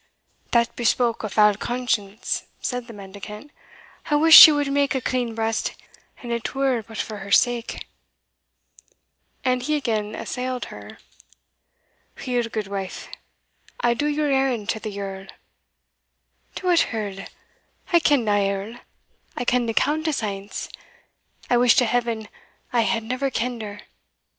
"That 0.49 0.75
bespoke 0.75 1.23
a 1.23 1.29
foul 1.29 1.53
conscience," 1.53 2.45
said 2.59 2.87
the 2.87 2.91
mendicant; 2.93 3.51
"I 4.09 4.15
wuss 4.15 4.33
she 4.33 4.51
wad 4.51 4.71
mak 4.71 4.95
a 4.95 4.99
clean 5.01 5.35
breast, 5.35 5.73
an 6.23 6.31
it 6.31 6.55
were 6.55 6.81
but 6.81 6.97
for 6.97 7.17
her 7.17 7.29
sake;" 7.29 7.85
and 9.45 9.61
he 9.61 9.75
again 9.75 10.15
assailed 10.15 10.65
her. 10.73 10.97
"Weel, 12.25 12.45
gudewife, 12.49 13.09
I 13.81 13.93
did 13.93 14.15
your 14.15 14.31
errand 14.31 14.69
to 14.69 14.79
the 14.79 14.89
Yerl." 14.89 15.27
"To 16.55 16.65
what 16.65 16.91
Earl? 16.91 17.19
I 17.93 17.99
ken 17.99 18.25
nae 18.25 18.49
Earl; 18.49 18.79
I 19.37 19.45
ken'd 19.45 19.69
a 19.69 19.73
Countess 19.75 20.23
ance 20.23 20.67
I 21.47 21.57
wish 21.57 21.75
to 21.75 21.85
Heaven 21.85 22.27
I 22.73 22.81
had 22.81 23.03
never 23.03 23.29
ken'd 23.29 23.61
her! 23.61 23.81